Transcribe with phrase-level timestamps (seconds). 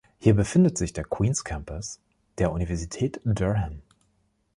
[0.17, 1.99] Hier befindet sich der Queen's Campus
[2.39, 3.83] der Universität Durham.